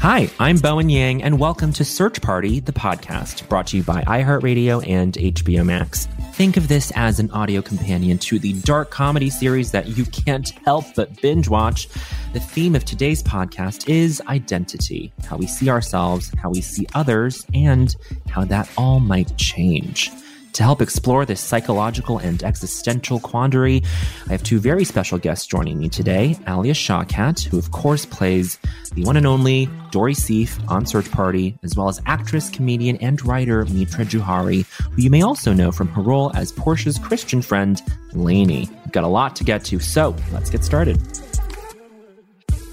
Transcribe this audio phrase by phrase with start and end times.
[0.00, 4.00] Hi, I'm Bowen Yang, and welcome to Search Party, the podcast brought to you by
[4.04, 6.06] iHeartRadio and HBO Max.
[6.32, 10.48] Think of this as an audio companion to the dark comedy series that you can't
[10.64, 11.86] help but binge watch.
[12.32, 17.46] The theme of today's podcast is identity how we see ourselves, how we see others,
[17.52, 17.94] and
[18.26, 20.10] how that all might change.
[20.54, 23.82] To help explore this psychological and existential quandary,
[24.28, 26.36] I have two very special guests joining me today.
[26.48, 28.58] Alia Shawkat, who of course plays
[28.94, 33.24] the one and only Dory Sief on Search Party, as well as actress, comedian, and
[33.24, 37.80] writer Mitra Jouhari, who you may also know from her role as Portia's Christian friend,
[38.12, 38.68] Lainey.
[38.84, 41.00] We've got a lot to get to, so let's get started.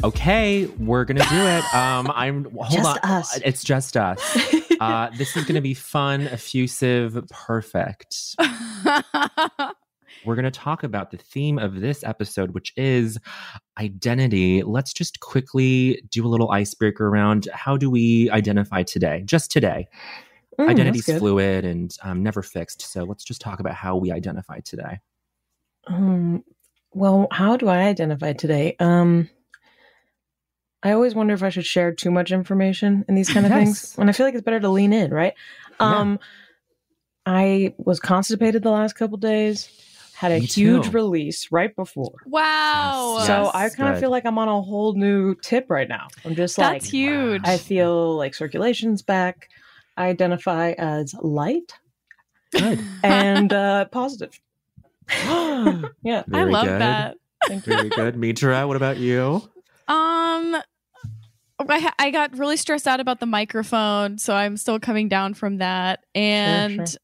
[0.04, 1.74] Okay, we're gonna do it.
[1.74, 3.12] Um, I'm hold Just on.
[3.12, 3.40] us.
[3.44, 4.20] It's just us.
[4.80, 8.36] Uh, this is gonna be fun, effusive, perfect.
[10.26, 13.18] We're gonna talk about the theme of this episode, which is
[13.80, 14.64] identity.
[14.64, 19.24] Let's just quickly do a little icebreaker around how do we identify today?
[19.26, 19.88] Just today.
[20.60, 22.82] Mm, Identity's fluid and um, never fixed.
[22.82, 25.00] So let's just talk about how we identify today.
[25.86, 26.44] Um,
[26.94, 28.76] well, how do I identify today?
[28.80, 29.30] Um,
[30.88, 33.60] I always wonder if I should share too much information in these kind of Yes.
[33.60, 33.96] things.
[33.98, 35.34] And I feel like it's better to lean in, right?
[35.80, 36.00] Yeah.
[36.00, 36.20] Um,
[37.26, 39.70] I was constipated the last couple days.
[40.16, 40.92] Had a Me huge too.
[40.92, 42.16] release right before.
[42.26, 43.18] Wow.
[43.20, 43.28] Yes.
[43.28, 46.08] So I kind of feel like I'm on a whole new tip right now.
[46.26, 47.42] I'm just like That's huge.
[47.46, 49.50] I feel like circulation's back.
[49.96, 51.74] I identify as light
[52.52, 52.80] Good.
[53.04, 54.40] and uh, positive.
[55.10, 56.24] yeah.
[56.34, 56.82] I love good.
[56.82, 57.18] that.
[57.48, 57.74] Thank you.
[57.76, 58.16] Very good.
[58.18, 59.42] Mitra, what about you?
[59.88, 60.56] Um,
[61.60, 65.58] I, I got really stressed out about the microphone, so I'm still coming down from
[65.58, 66.02] that.
[66.14, 66.98] And sure.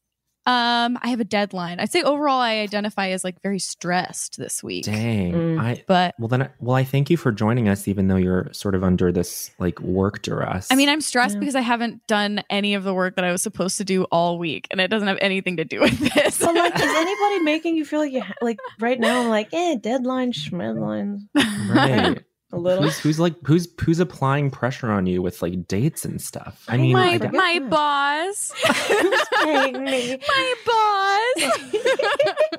[0.46, 1.80] um, I have a deadline.
[1.80, 4.84] I'd say overall, I identify as like very stressed this week.
[4.84, 5.32] Dang.
[5.32, 5.60] Mm.
[5.60, 8.48] I But well then I- well I thank you for joining us even though you're
[8.52, 10.68] sort of under this like work duress.
[10.70, 11.40] I mean, I'm stressed Yeah.
[11.40, 14.38] because I haven't done any of the work that I was supposed to do all
[14.38, 16.38] week, and it doesn't have anything to do with this.
[16.38, 19.22] But like, is anybody making you feel like you ha- like right now?
[19.22, 22.22] I'm like, eh, deadline, schmedlines, right.
[22.52, 22.84] A little.
[22.84, 26.64] who's who's like who's who's applying pressure on you with like dates and stuff?
[26.68, 28.52] I oh mean, my I, forget my boss,
[28.88, 30.18] Who's paying me?
[30.28, 31.74] my boss.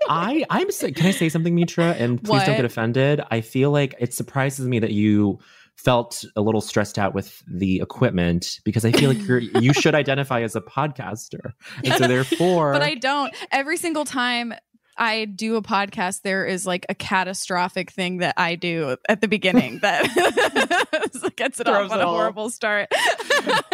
[0.10, 1.92] I I'm sa- can I say something, Mitra?
[1.92, 3.22] And please don't get offended.
[3.32, 5.40] I feel like it surprises me that you
[5.78, 9.96] felt a little stressed out with the equipment because I feel like you're you should
[9.96, 11.52] identify as a podcaster,
[11.84, 13.34] and so therefore, but I don't.
[13.52, 14.54] Every single time
[14.98, 19.28] I do a podcast, there is like a catastrophic thing that I do at the
[19.28, 20.04] beginning that
[21.36, 22.88] gets it Throws off on a horrible start.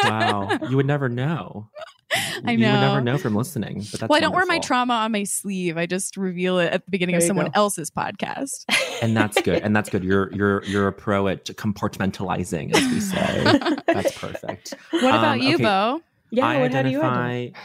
[0.03, 1.69] wow, you would never know.
[2.13, 3.13] I You would never know.
[3.13, 3.85] know from listening.
[3.91, 5.77] But that's well, I don't wear my trauma on my sleeve.
[5.77, 7.51] I just reveal it at the beginning There of someone go.
[7.55, 8.65] else's podcast.
[9.01, 12.99] and that's good and that's good you're you're you're a pro at compartmentalizing as we
[12.99, 13.43] say
[13.87, 15.63] that's perfect What about Um, you, okay.
[15.63, 16.01] Bo?
[16.31, 17.29] Yeah, i what, how do you identify?
[17.31, 17.59] identify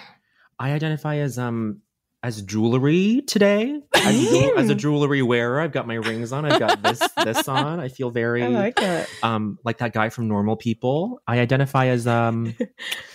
[0.59, 1.81] i identify as um
[2.23, 6.59] as jewelry today as, jewel- as a jewelry wearer i've got my rings on i've
[6.59, 9.09] got this this on i feel very I like that.
[9.23, 12.55] um like that guy from normal people i identify as um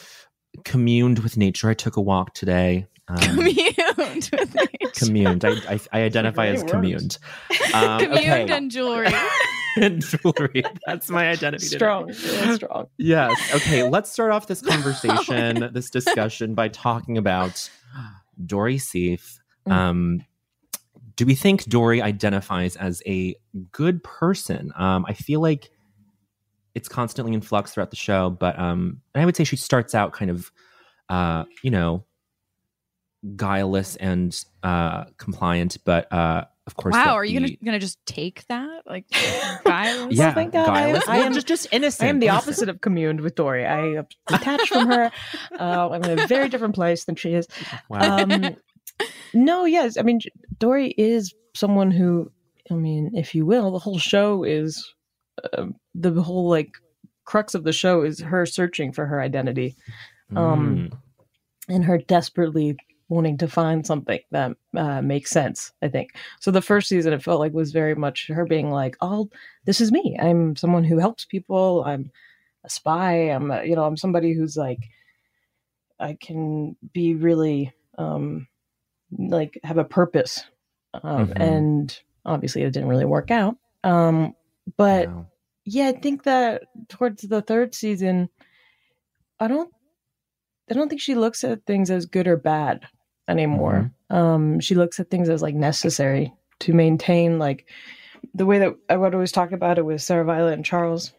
[0.66, 4.92] communed with nature i took a walk today um, Communed with nature.
[4.94, 7.18] communed I, I, I identify as communed
[7.74, 8.48] um, Communed okay.
[8.54, 9.08] and jewelry.
[9.78, 10.64] and jewelry.
[10.86, 11.66] That's my identity.
[11.66, 12.88] Strong, really strong.
[12.98, 13.56] Yes.
[13.56, 13.84] Okay.
[13.88, 17.70] Let's start off this conversation, this discussion, by talking about
[18.46, 19.40] Dory Sief.
[19.68, 19.72] Mm.
[19.72, 20.26] Um,
[21.16, 23.36] do we think Dory identifies as a
[23.72, 24.72] good person?
[24.76, 25.70] Um, I feel like
[26.74, 29.94] it's constantly in flux throughout the show, but um, and I would say she starts
[29.94, 30.52] out kind of,
[31.10, 32.06] uh, you know,
[33.36, 38.48] guileless and uh, compliant, but uh, of course, Wow, are you gonna gonna just take
[38.48, 38.84] that?
[38.86, 39.06] Like
[39.66, 40.16] violence?
[40.16, 40.68] yeah, thank God.
[40.68, 41.06] guileless.
[41.08, 42.08] I Well, am- just just innocent.
[42.08, 42.48] I am the innocent.
[42.48, 43.66] opposite of communed with Dory.
[43.66, 45.12] I am detached from her.
[45.60, 47.46] Uh, I'm in a very different place than she is.
[47.90, 48.18] Wow.
[48.20, 48.56] Um,
[49.34, 49.98] no, yes.
[49.98, 50.20] I mean,
[50.60, 52.32] Dory is someone who,
[52.72, 54.94] I mean, if you will, the whole show is
[55.54, 56.72] uh, the whole like
[57.26, 59.76] crux of the show is her searching for her identity,
[60.36, 60.98] um, Mm.
[61.70, 62.78] and her desperately
[63.12, 65.72] wanting to find something that uh, makes sense.
[65.84, 66.50] I think so.
[66.50, 69.30] The first season, it felt like was very much her being like, "Oh,
[69.66, 70.18] this is me.
[70.20, 71.84] I'm someone who helps people.
[71.86, 72.12] I'm
[72.64, 73.30] a spy.
[73.30, 74.80] I'm, a, you know, I'm somebody who's like,
[76.00, 78.48] I can be really." um
[79.12, 80.46] like have a purpose
[81.04, 81.42] um Mhm.
[81.42, 84.34] and obviously it didn't really work out um
[84.78, 85.26] but Wow.
[85.66, 88.30] yeah i think that towards the third season
[89.42, 89.70] i don't
[90.70, 92.80] i don't think she looks at things as good or bad
[93.32, 97.66] anymore um she looks at things as like necessary to maintain like
[98.34, 101.14] the way that i would always talk about it with sarah violet and charles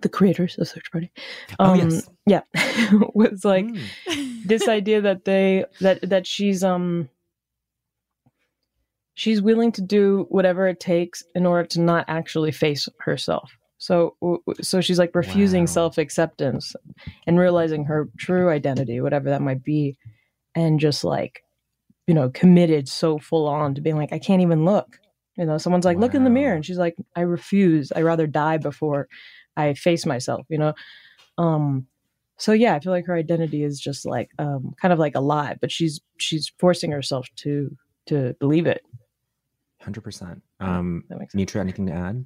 [0.00, 1.10] the creators of search party
[1.58, 2.08] Oh, um yes.
[2.26, 2.42] yeah
[3.14, 4.42] was like Mm.
[4.44, 7.08] this idea that they that that she's um
[9.14, 14.16] she's willing to do whatever it takes in order to not actually face herself so
[14.60, 15.66] so she's like refusing Wow.
[15.78, 16.74] self-acceptance
[17.26, 19.96] and realizing her true identity whatever that might be
[20.54, 21.44] and just like
[22.06, 24.98] you know committed so full on to being like i can't even look
[25.36, 28.26] you know someone's like look in the mirror and she's like i refuse i rather
[28.26, 29.08] die before
[29.56, 30.72] i face myself you know
[31.38, 31.86] um
[32.38, 35.20] so yeah i feel like her identity is just like um kind of like a
[35.20, 37.76] lie but she's she's forcing herself to
[38.06, 38.82] to believe it
[39.82, 40.40] 100%.
[40.60, 42.24] Um, that makes sense anything to add?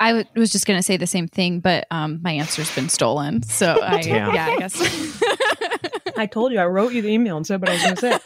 [0.00, 2.88] I w- was just going to say the same thing, but um, my answer's been
[2.88, 3.42] stolen.
[3.44, 4.74] So I, yeah, I guess.
[6.16, 8.00] i told you i wrote you the email and said what i was going to
[8.00, 8.18] say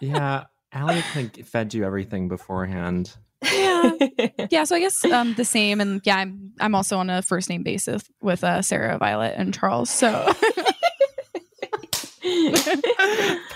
[0.00, 0.44] Yeah.
[0.72, 3.14] Allie kind of fed you everything beforehand.
[3.52, 3.92] yeah.
[4.50, 7.50] yeah, so I guess um, the same, and yeah, I'm I'm also on a first
[7.50, 9.90] name basis with uh, Sarah, Violet, and Charles.
[9.90, 10.32] So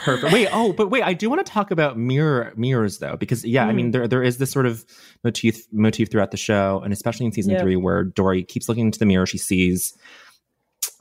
[0.04, 0.32] Perfect.
[0.32, 3.66] Wait, oh, but wait, I do want to talk about mirror mirrors though, because yeah,
[3.66, 3.74] I Mm.
[3.76, 4.84] mean there there is this sort of
[5.24, 7.60] motif motif throughout the show, and especially in season Yeah.
[7.62, 9.96] three, where Dory keeps looking into the mirror, she sees,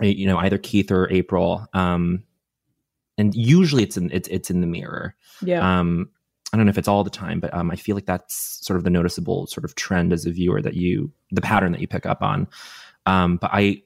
[0.02, 2.24] uh, you know, either Keith or April, um,
[3.18, 5.16] and usually it's in it's it's in the mirror.
[5.42, 6.10] yeah Um,
[6.54, 8.78] I don't know if it's all the time, but um, I feel like that's sort
[8.78, 11.88] of the noticeable sort of trend as a viewer that you the pattern that you
[11.88, 12.48] pick up on.
[13.06, 13.82] Um, but I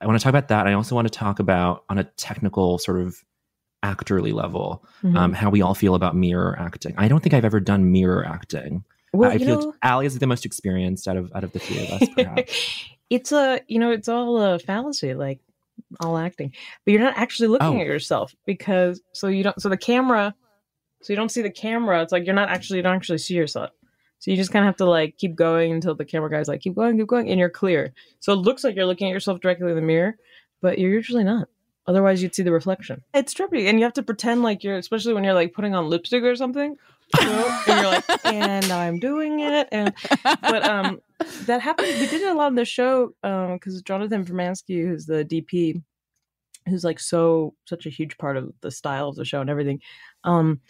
[0.00, 0.66] I want to talk about that.
[0.66, 3.24] I also want to talk about on a technical sort of
[3.82, 5.16] actorly level Mhm.
[5.16, 6.94] um, how we all feel about mirror acting.
[6.98, 8.84] I don't think I've ever done mirror acting.
[9.12, 11.82] well, I feel know, Allie is the most experienced out of out of the three
[11.86, 12.84] of us, perhaps.
[13.10, 15.40] it's a you know it's all a fallacy like
[16.00, 16.52] all acting.
[16.84, 17.80] But you're not actually looking Oh.
[17.80, 20.34] at yourself because so you don't so the camera
[21.02, 22.02] so you don't see the camera.
[22.02, 23.70] It's like you're not actually you don't actually see yourself.
[24.18, 26.60] So you just kind of have to like keep going until the camera guy's like
[26.60, 27.92] keep going keep going and you're clear.
[28.20, 30.16] So it looks like you're looking at yourself directly in the mirror
[30.62, 31.48] but you're usually not.
[31.86, 33.02] Otherwise you'd see the reflection.
[33.14, 35.88] It's trippy and you have to pretend like you're especially when you're like putting on
[35.88, 36.76] lipstick or something
[37.20, 39.94] you know, and you're like and i'm doing it and
[40.42, 41.00] but um
[41.46, 45.06] that happened we did it a lot on the show um because jonathan Furmanski, who's
[45.06, 45.82] the dp
[46.68, 49.80] who's like so such a huge part of the style of the show and everything
[50.24, 50.60] um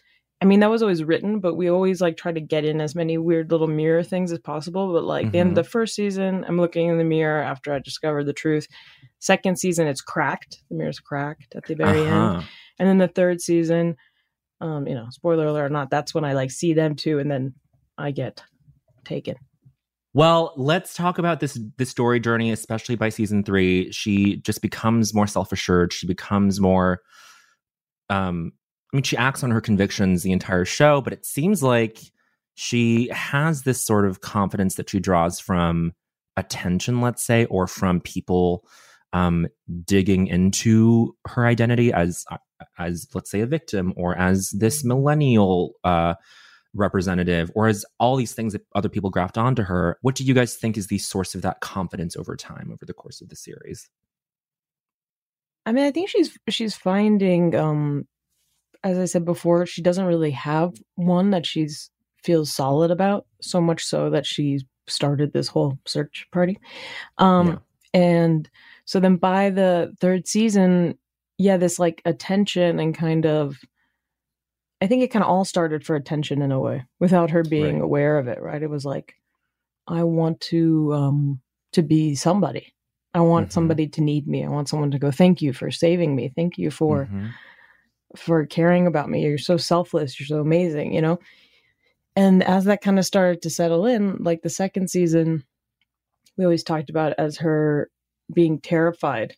[0.40, 2.94] i mean that was always written but we always like try to get in as
[2.94, 6.44] many weird little mirror things as possible but like the end of the first season
[6.46, 8.66] i'm looking in the mirror after i discovered the truth.
[9.18, 12.10] Second season it's cracked the mirror's cracked at the very end.
[12.10, 12.42] Uh-huh.
[12.78, 13.96] and then the third season
[14.60, 17.30] um you know spoiler alert or not that's when i like see them too and
[17.30, 17.54] then
[17.96, 18.42] i get
[19.04, 19.36] taken
[20.16, 23.92] Well, let's talk about this this story journey, especially by season three.
[23.92, 25.92] She just becomes more self assured.
[25.92, 27.02] She becomes more.
[28.08, 28.52] Um,
[28.94, 31.98] I mean, she acts on her convictions the entire show, but it seems like
[32.54, 35.92] she has this sort of confidence that she draws from
[36.38, 38.66] attention, let's say, or from people
[39.12, 39.46] um,
[39.84, 42.24] digging into her identity as
[42.78, 46.14] as let's say a victim or as this millennial uh,
[46.76, 50.34] representative or as all these things that other people graft onto her what do you
[50.34, 53.36] guys think is the source of that confidence over time over the course of the
[53.36, 53.88] series
[55.66, 58.06] I mean, I think she's she's finding, um,
[58.84, 61.90] as I said before, she doesn't really have one that she's
[62.22, 63.26] feels solid about.
[63.42, 66.58] So much so that she started this whole search party,
[67.18, 67.60] um,
[67.92, 68.48] and
[68.84, 70.96] so then by the third season,
[71.36, 73.56] yeah, this like attention and kind of,
[74.80, 77.76] I think it kind of all started for attention in a way, without her being
[77.76, 77.82] Right.
[77.84, 78.40] aware of it.
[78.42, 78.62] Right?
[78.62, 79.14] It was like,
[79.86, 81.40] I want to um
[81.72, 82.72] to be somebody.
[83.14, 83.52] I want Mhm.
[83.52, 84.44] somebody to need me.
[84.44, 86.28] I want someone to go, thank you for saving me.
[86.34, 87.30] Thank you for Mhm.
[88.16, 89.22] for caring about me.
[89.22, 90.18] You're so selfless.
[90.18, 91.18] You're so amazing, you know?
[92.14, 95.44] And as that kind of started to settle in, like the second season,
[96.36, 97.90] we always talked about as her
[98.32, 99.36] being terrified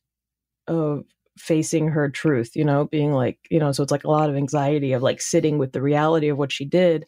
[0.69, 1.05] of
[1.39, 4.37] facing her truth, you know, being like, you know, so it's like a lot of
[4.37, 7.05] anxiety of like sitting with the reality of what she did.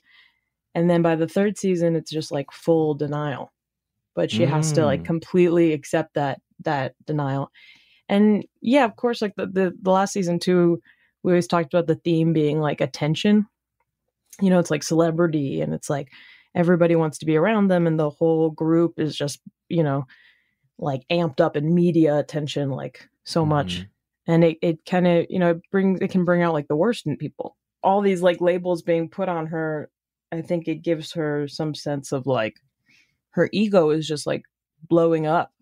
[0.75, 3.53] And then by the third season, it's just like full denial.
[4.15, 5.07] But she has to like Mm.
[5.07, 7.51] completely accept that that denial.
[8.09, 10.81] And yeah, of course, like the, the the last season too,
[11.23, 13.47] we always talked about the theme being like attention.
[14.41, 16.09] You know, it's like celebrity and it's like
[16.55, 20.07] everybody wants to be around them and the whole group is just, you know,
[20.79, 23.89] like amped up in media attention like so much Mhm.
[24.31, 26.77] And it, it kind of you know it brings it can bring out like the
[26.77, 29.91] worst in people all these like labels being put on her
[30.33, 32.57] i think it gives her some sense of like
[33.31, 34.43] her ego is just like
[34.89, 35.53] blowing up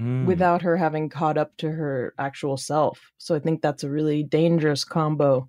[0.00, 0.26] Mm.
[0.26, 4.24] without her having caught up to her actual self so i think that's a really
[4.24, 5.48] dangerous combo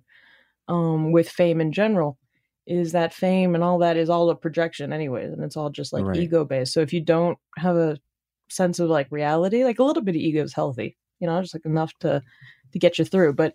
[0.68, 2.18] um with fame in general
[2.66, 5.92] is that fame and all that is all a projection anyways and it's all just
[5.92, 6.18] like Right.
[6.18, 7.98] ego based so if you don't have a
[8.48, 11.54] sense of like reality like a little bit of ego is healthy you know just
[11.54, 12.22] like enough to
[12.72, 13.54] to get you through but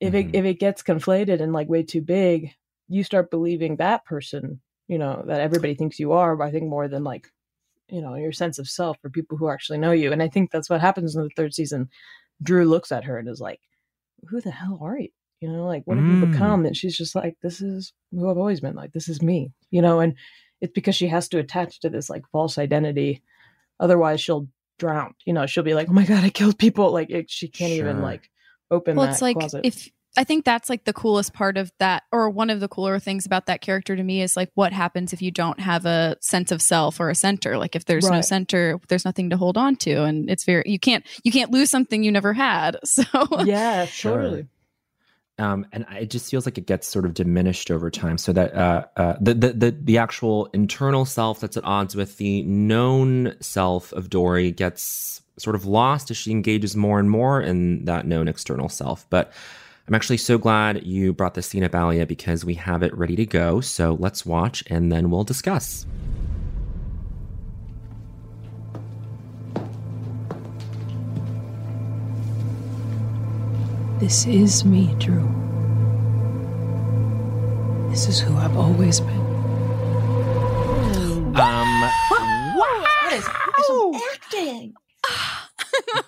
[0.00, 0.20] if Mhm.
[0.28, 2.50] it if it gets conflated and like way too big
[2.88, 6.68] you start believing that person you know that everybody thinks you are but i think
[6.68, 7.28] more than like
[7.88, 10.50] you know your sense of self for people who actually know you and i think
[10.50, 11.88] that's what happens in the third season
[12.42, 13.60] drew looks at her and is like
[14.28, 15.08] who the hell are you
[15.40, 16.30] you know like what have you Mm.
[16.32, 19.52] become and she's just like this is who i've always been like this is me
[19.70, 20.14] you know and
[20.60, 23.22] it's because she has to attach to this like false identity
[23.80, 26.92] otherwise she'll drown you know she'll be like oh my god i killed people.
[26.92, 28.28] Like it, she can't even like
[28.70, 29.60] open well that it's like closet.
[29.64, 32.98] if i think that's like the coolest part of that or one of the cooler
[32.98, 36.16] things about that character to me is like what happens if you don't have a
[36.20, 37.56] sense of self or a center?
[37.56, 40.78] Like if there's no center there's nothing to hold on to and it's very you
[40.78, 43.04] can't you can't lose something you never had so
[43.44, 44.16] yeah Sure.
[44.16, 44.46] totally
[45.42, 48.16] um, and it just feels like it gets sort of diminished over time.
[48.16, 52.16] So that uh, uh, the, the the the actual internal self that's at odds with
[52.18, 57.40] the known self of Dory gets sort of lost as she engages more and more
[57.40, 59.04] in that known external self.
[59.10, 59.32] But
[59.88, 63.16] I'm actually so glad you brought this scene up, Alia, because we have it ready
[63.16, 63.60] to go.
[63.60, 65.86] So let's watch and then we'll discuss.
[74.02, 75.22] This is me, Drew.
[77.88, 79.20] This is who I've always been.
[81.36, 82.84] Um, Wow!
[83.04, 84.74] That is awesome acting.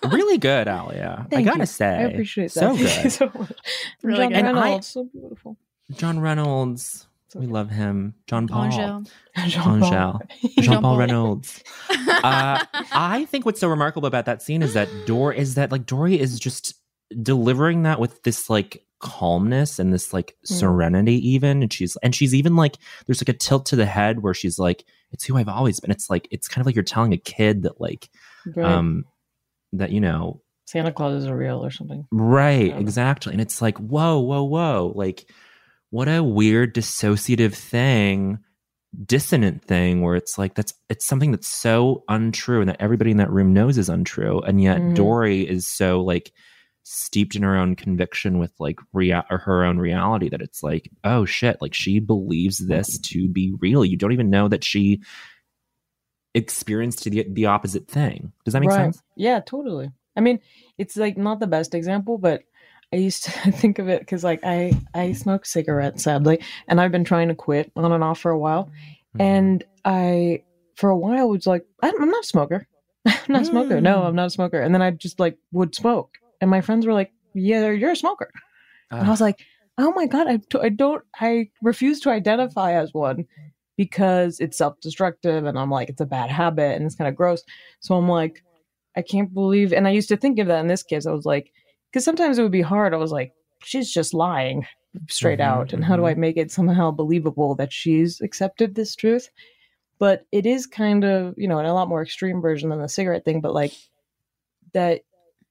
[0.13, 1.25] really good, Alia.
[1.33, 1.67] I gotta you.
[1.67, 2.61] say, I appreciate that.
[2.61, 3.13] So Thank you good.
[3.13, 3.53] so much.
[4.03, 4.39] Really John good.
[4.39, 5.57] And I- Reynolds, so beautiful.
[5.93, 7.07] John Reynolds.
[7.29, 8.15] So We love him.
[8.27, 8.71] John Paul.
[8.71, 9.05] Jean-Paul.
[9.49, 10.21] Jean
[10.61, 10.81] Jean-Paul.
[10.83, 11.63] Paul Reynolds.
[11.91, 15.87] uh, I think what's so remarkable about that scene is that Dory is that like
[15.87, 16.75] Dory is just
[17.23, 20.57] delivering that with this like calmness and this like Mm.
[20.59, 24.23] serenity even and she's and she's even like there's like a tilt to the head
[24.23, 26.85] where she's like it's who I've always been it's like it's kind of like you're
[26.85, 28.09] telling a kid that like
[28.57, 28.65] Right.
[28.73, 29.05] um
[29.75, 32.07] that you know Santa Claus is real or something.
[32.11, 32.79] Right, Yeah.
[32.79, 33.33] exactly.
[33.33, 34.93] And it's like, whoa, whoa, whoa.
[34.97, 35.31] Like,
[35.91, 38.39] what a weird dissociative thing,
[39.05, 43.19] dissonant thing where it's like that's it's something that's so untrue and that everybody in
[43.19, 44.41] that room knows is untrue.
[44.41, 44.95] And yet Mhm.
[44.95, 46.33] Dory is so like
[46.87, 50.91] steeped in her own conviction with like rea- or her own reality that it's like,
[51.03, 53.85] oh shit, like she believes this to be real.
[53.85, 55.01] You don't even know that she
[56.35, 58.33] experienced the the opposite thing.
[58.45, 58.77] Does that make right.
[58.95, 59.03] sense?
[59.17, 59.91] Yeah, totally.
[60.17, 60.41] I mean,
[60.79, 62.43] it's like not the best example, but
[62.93, 66.93] I used to think of it because like I I smoke cigarettes sadly, and I've
[66.93, 68.71] been trying to quit on and off for a while,
[69.17, 69.23] Mm-hmm.
[69.23, 70.43] and I
[70.75, 72.67] for a while was like I'm not a smoker,
[73.07, 73.81] I'm not a smoker.
[73.81, 74.07] No, Mm.
[74.09, 76.93] I'm not a smoker, and then I just like would smoke, and my friends were
[76.93, 78.31] like, Yeah, you're a smoker,
[78.99, 79.11] and I Ah.
[79.13, 79.41] was like,
[79.79, 83.27] Oh my god, I t- I don't I refuse to identify as one
[83.77, 87.43] because it's self-destructive and I'm like it's a bad habit and it's kind of gross.
[87.81, 88.43] So I'm like
[88.97, 91.07] I can't believe and I used to think of that in this case.
[91.07, 91.51] I was like
[91.93, 92.95] cuz sometimes it would be hard.
[92.95, 93.33] I was like
[93.65, 94.67] she's just lying
[95.09, 98.95] straight Mhm, out and how do I make it somehow believable that she's accepted this
[98.95, 99.29] truth?
[99.99, 102.89] But it is kind of, you know, in a lot more extreme version than the
[102.89, 103.73] cigarette thing, but like
[104.73, 105.03] that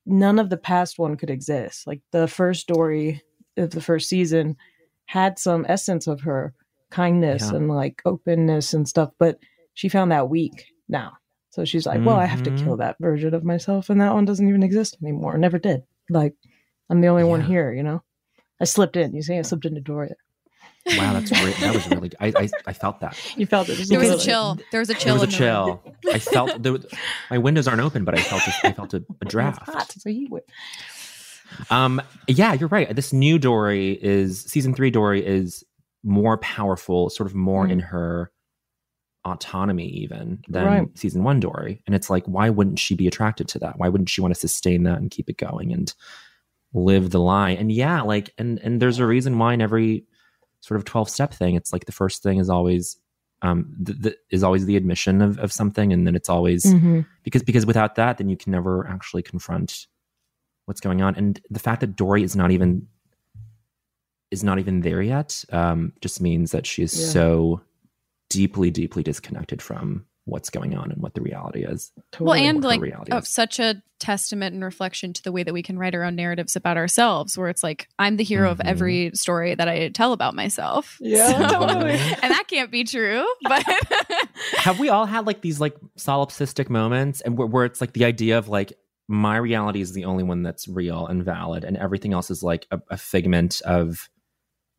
[0.06, 1.88] none of the past one could exist.
[1.88, 3.22] Like the first story
[3.58, 4.58] of the first season
[5.06, 6.54] had some essence of her
[6.90, 7.58] kindness Yeah.
[7.58, 9.38] and like openness and stuff, but
[9.74, 11.14] she found that weak now.
[11.52, 12.58] So she's like, well, I have to Mhm.
[12.58, 15.38] kill that version of myself, and that one doesn't even exist anymore.
[15.38, 15.84] Never did.
[16.10, 16.34] Like,
[16.90, 18.02] I'm the only one here, you know?
[18.60, 19.14] I slipped in.
[19.14, 20.16] You see, I slipped into Doria.
[20.86, 21.56] Wow, that's great.
[21.58, 22.12] That was really.
[22.20, 23.18] I, I I felt that.
[23.38, 23.88] You felt it.
[23.88, 25.18] there was a chill there was a chill.
[25.18, 25.80] There was a in the room.
[26.04, 26.14] chill.
[26.14, 26.86] I felt there was,
[27.32, 29.62] my windows aren't open, but I felt a, I felt a, a It's draft.
[29.64, 29.94] hot.
[29.96, 30.44] It's a heat wave.
[31.70, 32.94] Um, yeah, you're right.
[32.96, 34.90] This new Dory is season three.
[34.92, 35.64] Dory is
[36.04, 37.72] more powerful, sort of more Mhm.
[37.72, 38.32] in her
[39.26, 40.98] autonomy, even than Right.
[40.98, 41.82] season one Dory.
[41.88, 43.78] And it's like, why wouldn't she be attracted to that?
[43.80, 45.72] Why wouldn't she want to sustain that and keep it going?
[45.72, 45.94] And
[46.74, 47.52] live the lie.
[47.52, 50.06] And yeah, like and and there's a reason why in every
[50.64, 52.98] sort of 12 step thing, it's like the first thing is always
[53.42, 57.02] um the, the, is always the admission of, of something and then it's always Mm-hmm.
[57.24, 59.88] because because without that then you can never actually confront
[60.66, 62.88] what's going on and the fact that dory is not even
[64.32, 67.08] is not even there yet um just means that she is Yeah.
[67.08, 67.62] so
[68.30, 72.80] deeply deeply disconnected from what's going on and what the reality is well, and like
[72.80, 76.04] reality oh, such a testament and reflection to the way that we can write our
[76.04, 78.66] own narratives about ourselves, where it's like I'm the hero of Mhm.
[78.66, 80.98] every story that I tell about myself.
[81.02, 81.92] Yeah, So- totally.
[82.22, 83.26] and that can't be true.
[83.44, 83.64] But
[84.58, 88.06] have we all had like these like solipsistic moments and where, where it's like the
[88.06, 88.74] idea of like
[89.10, 92.66] my reality is the only one that's real and valid and everything else is like
[92.72, 94.10] a, a figment of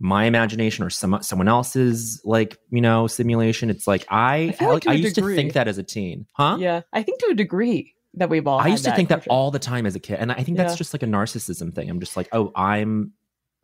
[0.00, 4.86] my imagination or some someone else's like you know simulation it's like i I like
[4.88, 5.34] I used degree.
[5.34, 8.46] to think that as a teen huh Yeah, I think to a degree that we've
[8.46, 8.58] all.
[8.60, 9.32] i used to think that sure.
[9.32, 10.76] all the time as a kid and i think that's Yeah.
[10.78, 13.12] just like a narcissism thing i'm just like oh i'm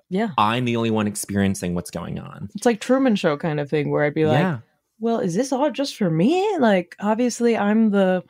[0.09, 3.69] Yeah, i'm the only one experiencing what's going on it's like Truman Show kind of
[3.69, 4.59] thing where I'd be like, yeah
[5.03, 6.47] well, is this all just for me?
[6.59, 8.23] Like, obviously, I'm the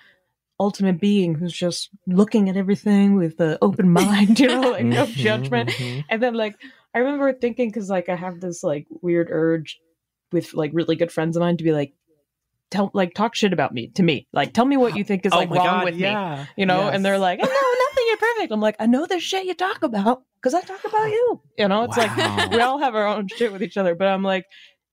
[0.61, 5.04] ultimate being who's just looking at everything with the open mind, you know, like no
[5.07, 5.71] Mhm, judgment.
[5.71, 6.04] mhm.
[6.09, 6.54] And then, like,
[6.94, 9.78] I remember thinking, because, like, I have this, like, weird urge
[10.32, 11.92] with, like, really good friends of mine to be like,
[12.70, 14.26] tell, like, talk shit about me to me.
[14.32, 16.09] Like, tell me what you think is, Oh like, my wrong God, with me.
[16.56, 16.85] You know?
[16.87, 16.94] Yes.
[16.94, 17.49] And they're like, oh, no,
[17.88, 18.52] nothing, you're perfect.
[18.52, 21.40] I'm like, I know the shit you talk about because I talk about you.
[21.59, 21.85] You know?
[21.85, 22.16] It's Wow.
[22.16, 24.47] like, we all have our own shit with each other, but I'm like,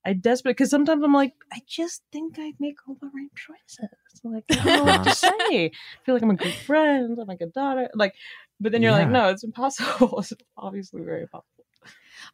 [0.06, 3.90] I desperate because sometimes I'm like, I just think I make all the right choices.
[4.24, 5.30] Like, I don't know what to say.
[5.66, 5.72] I
[6.06, 7.18] feel like I'm a good friend.
[7.20, 7.90] I'm like a daughter.
[7.94, 8.14] Like,
[8.60, 10.20] but then you're like, no, it's impossible.
[10.20, 11.57] it's obviously very impossible.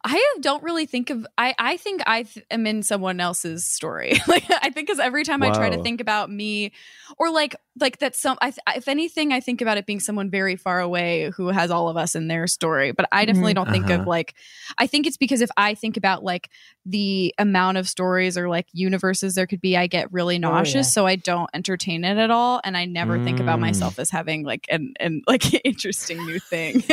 [0.04, 4.14] I don't really think of I I think I th- am in someone else's story.
[4.28, 6.72] like I think cuz every time I try to think about me
[7.18, 10.30] or like like that some I th- if anything I think about it being someone
[10.30, 12.92] very far away who has all of us in their story.
[12.92, 14.10] But I definitely don't think of Uh-huh.
[14.10, 14.34] like
[14.78, 16.50] I think it's because if I think about like
[16.86, 20.90] the amount of stories or like universes there could be I get really nauseous yeah.
[20.92, 23.62] so I don't entertain it at all and I never think about Mm.
[23.62, 26.82] myself as having like an an like interesting new thing.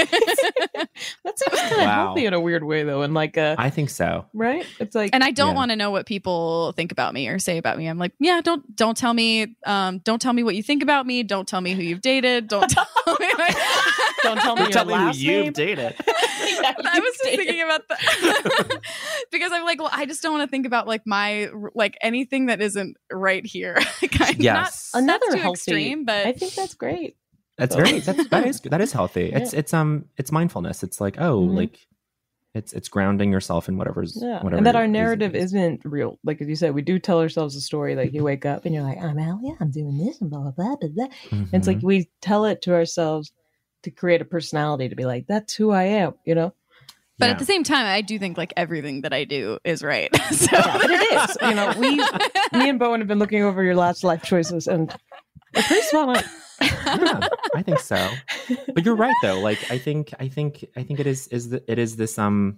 [1.23, 2.05] That seems kind of Wow.
[2.05, 3.01] healthy in a weird way, though.
[3.01, 4.65] And like, uh, i think so right?
[4.79, 5.55] It's like, and I don't Yeah.
[5.55, 7.87] want to know what people think about me or say about me.
[7.87, 11.05] I'm like, yeah, don't don't tell me, um, don't tell me what you think about
[11.05, 11.23] me.
[11.23, 12.47] Don't tell me who you've dated.
[12.47, 12.85] Don't tell
[13.19, 13.27] me.
[14.23, 15.51] don't tell me your last name.
[15.53, 17.39] dated Yeah, I you've was just dated.
[17.45, 18.81] thinking about that
[19.31, 22.47] because I'm like, well, I just don't want to think about like my like anything
[22.47, 23.75] that isn't right here.
[24.11, 24.91] kind Yes.
[24.93, 25.59] not, Another not too healthy.
[25.71, 27.15] extreme, but I think that's great.
[27.57, 29.31] That's So- very that's that is that is healthy.
[29.31, 30.83] It's it's um it's mindfulness.
[30.83, 31.55] It's like oh Mhm.
[31.55, 31.79] like
[32.53, 35.45] it's it's grounding yourself in whatever's Yeah, whatever and that our narrative is.
[35.53, 36.19] isn't real.
[36.23, 37.95] Like as you said, we do tell ourselves a story.
[37.95, 40.51] Like you wake up and you're like, "I'm Alia, I'm doing this and blah blah
[40.51, 41.07] blah blah." blah.
[41.31, 41.83] And it's like Mhm.
[41.83, 43.31] we tell it to ourselves
[43.83, 46.53] to create a personality to be like, "That's who I am," you know.
[47.19, 47.31] but Yeah.
[47.33, 50.09] at the same time, I do think like everything that I do is right.
[50.31, 51.37] so Yeah, but it is.
[51.41, 51.95] You know, we,
[52.59, 54.93] me and Bowen have been looking over your last life choices, and
[55.53, 56.23] they're pretty spot on.
[56.61, 58.09] Yeah, I think so.
[58.73, 59.39] But you're right though.
[59.39, 62.57] Like I think I think I think it is is the, it is this um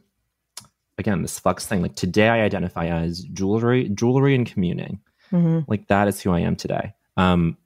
[0.98, 1.82] again this flux thing.
[1.82, 5.00] Like today I identify as jewelry jewelry and communing.
[5.32, 5.66] Mhm.
[5.68, 6.94] Like that is who I am today.
[7.18, 7.58] Um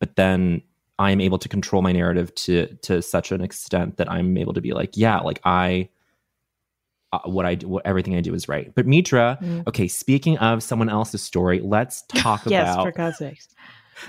[0.00, 0.62] but then
[0.98, 4.54] I am able to control my narrative to to such an extent that I'm able
[4.54, 5.88] to be like, yeah, like I
[7.12, 8.74] uh, what I do, what everything I do is right.
[8.74, 9.68] But Mitra, Mhm.
[9.68, 12.50] okay, speaking of someone else's story, let's talk about.
[12.50, 13.48] Yes, about for God's sakes.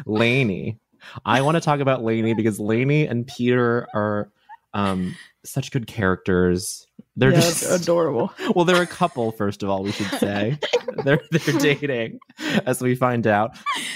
[0.06, 0.80] Lainey.
[1.26, 4.30] I want to talk about Lainey because Lainey and Peter are
[4.74, 6.88] um, such good characters.
[7.16, 8.34] They're Yeah, just adorable.
[8.56, 9.32] well, they're a couple.
[9.32, 10.60] First of all, we should say
[11.04, 12.20] they're they're dating,
[12.66, 13.52] as we find out.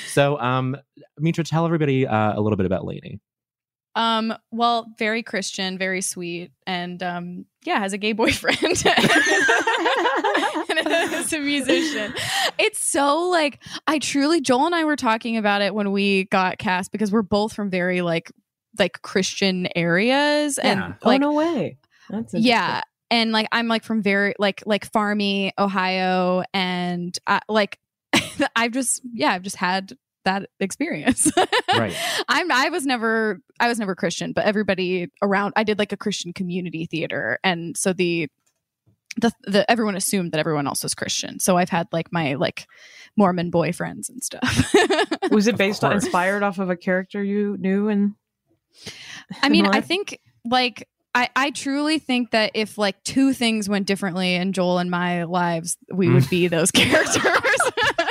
[0.08, 0.78] So, um,
[1.18, 3.20] Mitra, tell everybody uh, a little bit about Lainey.
[3.96, 8.58] Um, well, very Christian, very sweet, and um, yeah, has a gay boyfriend.
[8.64, 8.74] and
[11.14, 12.14] is a musician.
[12.58, 16.58] It's so like I truly Joel and I were talking about it when we got
[16.58, 18.32] cast because we're both from very like
[18.78, 20.72] like Christian areas Yeah.
[20.72, 21.78] and oh like no way.
[22.10, 27.80] That's yeah and like i'm like from very like like farmy ohio and I, like
[28.56, 29.94] i've just yeah i've just had
[30.26, 31.32] that experience
[31.70, 31.96] Right.
[32.28, 35.98] i'm i was never i was never christian but everybody around i did like a
[35.98, 38.28] christian community theater and so the
[39.18, 42.68] the, the everyone assumed that everyone else was christian so i've had like my like
[43.20, 44.74] mormon boyfriends and stuff.
[45.32, 48.16] Was it based on inspired off of a character you knew and
[49.44, 53.88] I mean, I think like I, I truly think that if like two things went
[53.88, 56.52] differently in Joel and my lives, we would be mm.
[56.52, 57.60] those characters.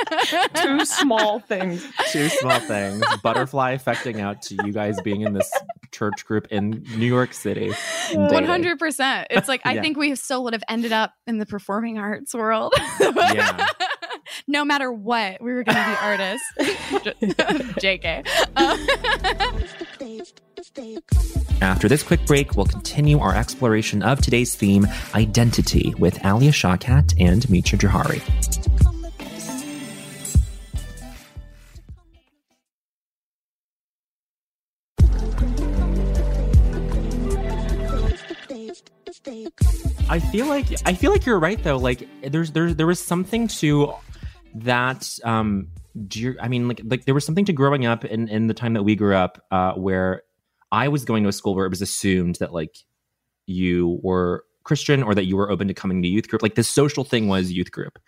[0.55, 1.85] two small things.
[2.11, 5.51] Two small things: butterfly affecting out to you guys being in this
[5.91, 7.71] church group in New York City.
[8.13, 9.27] One hundred percent.
[9.29, 9.81] It's like I Yeah.
[9.81, 12.73] think we still would have ended up in the performing arts world.
[12.99, 13.65] Yeah.
[14.47, 16.45] no matter what, we were going to be artists.
[17.79, 18.25] Jk.
[18.55, 18.79] Um,
[21.61, 27.15] After this quick break, we'll continue our exploration of today's theme, identity, with Alia Shawkat
[27.19, 28.88] and Mitra Jouhari.
[40.09, 41.77] I feel like I feel like you're right though.
[41.77, 43.93] Like there's there there was something to
[44.55, 45.67] that um
[46.07, 48.53] do you, I mean like like there was something to growing up in in the
[48.55, 50.23] time that we grew up uh where
[50.71, 52.75] I was going to a school where it was assumed that like
[53.45, 56.41] you were Christian or that you were open to coming to youth group.
[56.41, 57.99] Like this social thing was youth group.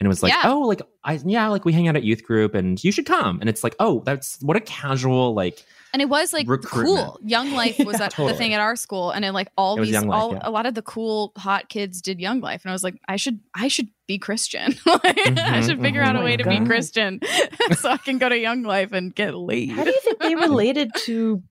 [0.00, 0.42] And it was like, Yeah.
[0.44, 3.38] oh, like I yeah, like we hang out at youth group and you should come.
[3.40, 7.20] And it's like, oh, that's what a casual like and it was like cool.
[7.22, 8.32] Young Life was at Totally.
[8.32, 10.40] the thing at our school, and then like all It these, Life, all yeah.
[10.42, 13.14] a lot of the cool hot kids did Young Life, and I was like, I
[13.14, 14.74] should, I should be Christian.
[14.86, 16.24] Like, I should figure out a mhm.
[16.24, 17.20] way to Oh be Christian,
[17.78, 19.70] so I can go to Young Life and get laid.
[19.70, 21.42] How do you think they related to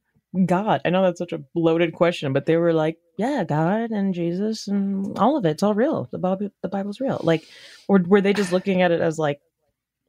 [0.46, 0.82] God?
[0.84, 4.68] I know that's such a loaded question, but they were like, yeah, God and Jesus
[4.68, 5.52] and all of it.
[5.52, 6.10] It's all real.
[6.12, 7.22] The Bible, the Bible's real.
[7.24, 7.46] Like,
[7.88, 9.40] or were they just looking at it as like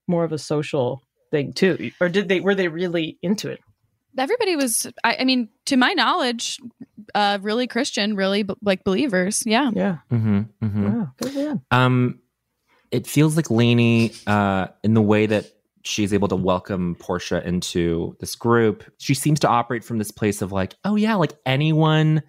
[0.09, 1.93] more of a social thing too?
[2.01, 3.61] Or did they were they really into it?
[4.17, 6.59] Everybody was, I, I mean, to my knowledge,
[7.15, 9.43] uh, really Christian, really b- like believers.
[9.47, 9.71] Yeah.
[9.75, 9.99] Yeah.
[10.11, 10.99] mm-hmm, mm-hmm.
[10.99, 11.13] Wow.
[11.19, 11.61] Good for.
[11.71, 12.21] Um,
[12.91, 15.51] it feels like Lainey, uh, in the way that
[15.85, 20.43] she's able to welcome Portia into this group, she seems to operate from this place
[20.43, 22.23] of like, oh yeah, like anyone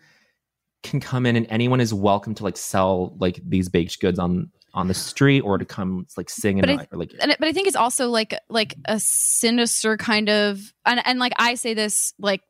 [0.83, 4.51] can come in and anyone is welcome to like sell like these baked goods on
[4.75, 7.47] on the street or to come like sing and But I- or, like and but
[7.47, 11.73] I think it's also like like a sinister kind of and and like I say
[11.73, 12.41] this like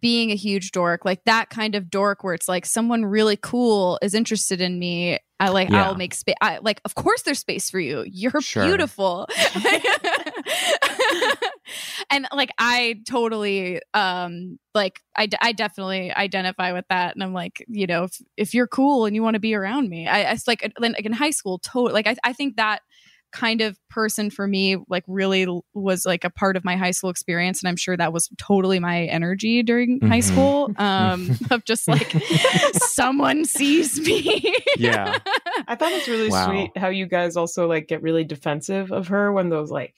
[0.00, 3.98] being a huge dork like that kind of dork where it's like someone really cool
[4.02, 5.88] is interested in me I like Yeah.
[5.88, 8.64] I'll make space I like of course there's space for you you're Sure.
[8.64, 9.28] beautiful
[12.10, 17.32] and like I totally um like I, d- I definitely identify with that and I'm
[17.34, 20.22] like you know if, if you're cool and you want to be around me I,
[20.22, 22.80] I it's like, like in high school totally like I, I think that
[23.32, 27.10] kind of person for me like really was like a part of my high school
[27.10, 30.24] experience and i'm sure that was totally my energy during high Mhm.
[30.24, 32.12] school um of just like
[32.74, 35.18] someone sees me yeah
[35.68, 36.46] I thought it's really Wow.
[36.46, 39.94] sweet how you guys also like get really defensive of her when those like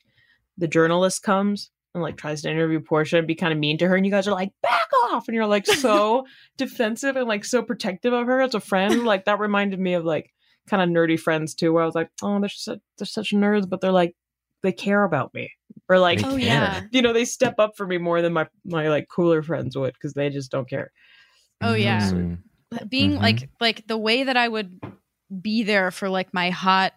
[0.59, 3.87] the journalist comes and like tries to interview Portia and be kind of mean to
[3.88, 7.44] her, and you guys are like, back off, and you're like so defensive and like
[7.44, 9.05] so protective of her as a friend.
[9.05, 10.33] Like that reminded me of like
[10.68, 13.68] kind of nerdy friends too, where I was like, oh, they're such, they're such nerds,
[13.68, 14.14] but they're like
[14.62, 15.53] they care about me,
[15.90, 18.88] or like oh yeah you know they step up for me more than my my
[18.88, 20.90] like cooler friends would because they just don't care.
[21.61, 22.11] Oh, yeah.
[22.11, 22.38] Mhm.
[22.88, 23.20] being Mhm.
[23.22, 24.81] like like the way that i would
[25.40, 26.92] be there for like my hot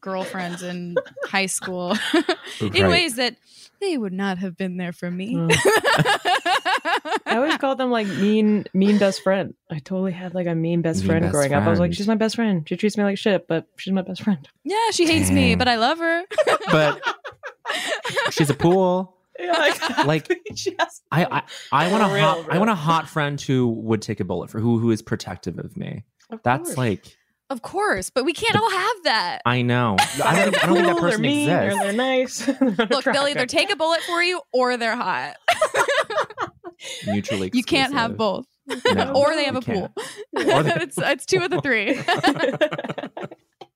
[0.00, 0.96] girlfriends in
[1.26, 1.96] high school
[2.60, 2.90] in Right.
[2.90, 3.36] ways that
[3.80, 5.48] they would not have been there for me Mm.
[7.32, 9.54] I always called them like mean, mean best friend.
[9.70, 11.64] I totally had like a mean best Mean friend best growing up.
[11.64, 12.68] I was like, she's my best friend.
[12.68, 14.46] She treats me like shit, but she's my best friend.
[14.64, 16.22] yeah she hates me but i love her
[16.70, 17.00] but
[18.30, 19.74] she's a pool Yeah,
[20.06, 21.42] Like, she has- I I,
[21.86, 24.24] I want a For real, hot I want a hot friend who would take a
[24.24, 26.04] bullet for who who is protective of me.
[26.30, 26.78] Of That's course.
[26.78, 27.16] like
[27.50, 29.96] of course but we can't all have that I know.
[30.22, 31.82] I don't, think- I don't think that Cool, they're person mean, or exists.
[31.82, 32.90] they're nice.
[32.90, 35.36] look they'll either take a bullet for you or they're hot
[37.06, 38.46] Mutually, you can't have both
[38.94, 39.92] No, or they have a pool
[40.34, 40.48] can't.
[40.54, 41.98] Or they- it's, it's two of the three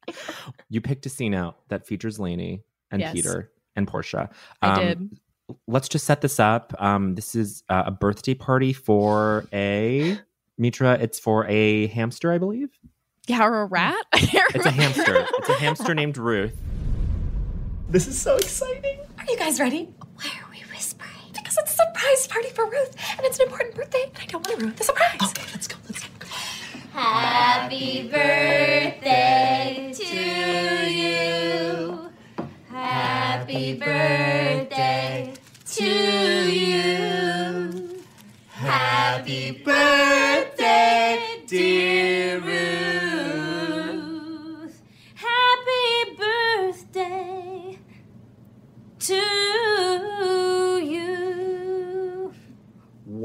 [0.69, 3.12] You picked a scene out that features Lainey and Yes.
[3.14, 4.31] Peter and Portia.
[4.62, 5.19] I did.
[5.69, 6.75] Let's just set this up.
[6.79, 10.19] Um, this is uh, a birthday party for a
[10.59, 10.95] Mitra.
[11.01, 12.71] It's for a hamster, I believe.
[13.29, 15.27] yeah or a rat It's a hamster.
[15.38, 16.57] It's a hamster named Ruth.
[17.88, 18.99] This is so exciting.
[19.19, 19.88] Are you guys ready?
[20.14, 20.45] Why are we whispering?
[21.57, 24.47] Because it's a surprise party for Ruth, and it's an important birthday, and I don't
[24.47, 25.23] want to ruin the surprise.
[25.23, 25.77] Okay, let's go.
[25.88, 26.09] Let's go.
[26.92, 30.14] Happy birthday to
[30.90, 32.11] you.
[32.69, 35.33] Happy birthday
[35.66, 35.85] to
[36.51, 38.03] you.
[38.49, 43.62] Happy birthday, dear Ruth.
[45.14, 47.79] Happy birthday
[48.99, 49.65] to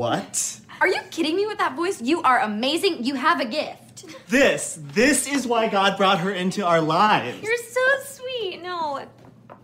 [0.02, 0.60] What?
[0.80, 2.02] Are you kidding me with that voice?
[2.02, 3.04] You are amazing.
[3.04, 4.04] You have a gift.
[4.30, 7.40] This, this is why God brought her into our lives.
[7.44, 8.64] You're so sweet.
[8.64, 9.06] No.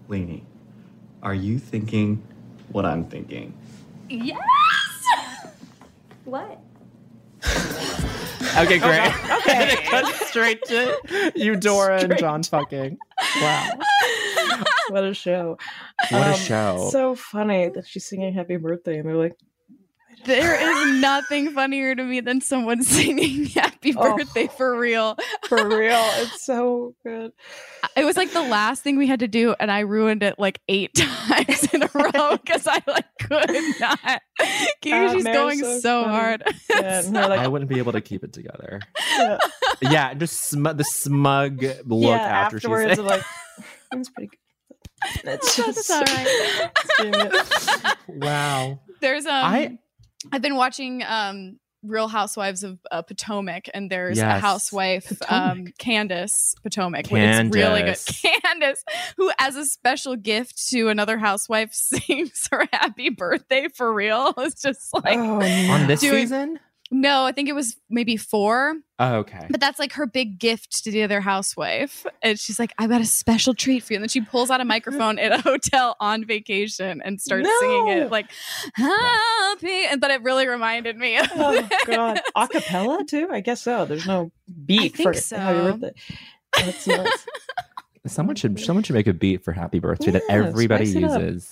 [0.07, 0.45] Lainey,
[1.23, 2.21] are you thinking
[2.71, 3.51] what I'm thinking?
[4.09, 4.37] Yes.
[6.25, 6.59] What?
[7.43, 9.11] Okay, great.
[9.39, 9.71] Okay.
[9.73, 12.95] it cuts straight to Eudora and John fucking.
[13.41, 13.71] Wow.
[14.89, 15.57] what a show.
[16.11, 16.89] What a Um, show.
[16.91, 19.35] So funny that she's singing happy birthday and they're like,
[20.25, 24.17] There is nothing funnier to me than someone singing happy Oh.
[24.17, 25.15] birthday for real.
[25.47, 26.03] for real.
[26.17, 27.31] It's so good.
[27.95, 30.59] It was like the last thing we had to do, and I ruined it like
[30.67, 34.21] eight times in a row because I like could not.
[34.81, 36.43] Kishi's Mary's going so so, hard.
[36.69, 38.81] Yeah, and they're like, I wouldn't be able to keep it together.
[39.17, 39.37] yeah,
[39.81, 43.05] Yeah, just sm- the smug look yeah, after she afterwards, said.
[43.05, 43.23] Like,
[43.91, 44.39] that's pretty good.
[45.23, 46.71] That's That's all right.
[46.99, 48.79] Damn wow.
[48.99, 49.77] There's um, I-
[50.31, 54.41] I've been watching um Real Housewives of uh, Potomac, and there's a Yes.
[54.41, 55.77] housewife, um, Potomac.
[55.77, 57.95] Candiace Potomac, which is really good.
[57.95, 58.21] Candiace.
[58.43, 58.83] Candiace,
[59.15, 64.33] who, as a special gift to another housewife, sings her happy birthday for real.
[64.39, 65.39] It's just like, oh,
[65.71, 66.59] On this doing- season?
[66.91, 69.45] No, I think it was maybe four, Oh, okay.
[69.49, 72.05] but that's like her big gift to the other housewife.
[72.21, 73.97] And she's like, I've got a special treat for you.
[73.97, 77.87] And then she pulls out a microphone at a hotel on vacation and starts singing
[77.89, 78.27] it like,
[78.73, 79.85] happy.
[79.85, 81.87] And but it really reminded me of Oh it.
[81.87, 83.27] god, acapella too?
[83.31, 83.85] I guess so.
[83.85, 84.31] There's no
[84.65, 85.37] beat think for so.
[85.37, 85.93] happy birthday.
[86.57, 87.27] That's nuts.
[88.07, 91.21] Someone should someone should make a beat for Happy Birthday that everybody spice it up.
[91.21, 91.49] uses.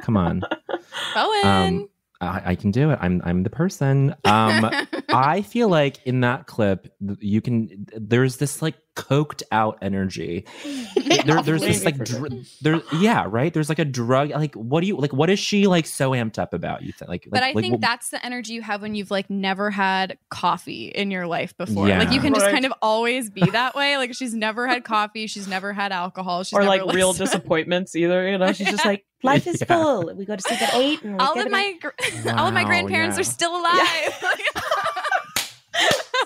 [0.00, 0.42] Come on.
[1.16, 1.46] Owen.
[1.46, 1.88] Um,
[2.22, 2.98] I, I can do it.
[3.02, 4.14] I'm I'm the person.
[4.24, 4.70] Um,
[5.14, 7.86] I feel like in that clip, you can.
[7.94, 10.46] There's this like coked out energy.
[11.24, 12.80] There, there's this like, dr- there.
[12.94, 13.52] Yeah, right.
[13.54, 14.30] There's like a drug.
[14.30, 15.12] Like, what do you like?
[15.12, 16.82] What is she like so amped up about?
[16.82, 17.28] You think like?
[17.30, 20.18] but like, I think what- that's the energy you have when you've like never had
[20.30, 21.86] coffee in your life before.
[21.86, 22.22] Like you Yeah.
[22.22, 22.52] can just Right.
[22.52, 23.96] kind of always be that way.
[23.98, 27.94] Like she's never had coffee, she's never had alcohol, she's or never like real disappointments
[27.94, 28.28] either.
[28.28, 29.66] You know, she's just like, life is Yeah.
[29.66, 30.12] full.
[30.16, 31.02] We go to sleep at eight.
[31.04, 33.20] And all of my gr- all of my grandparents yeah.
[33.20, 34.24] are still alive.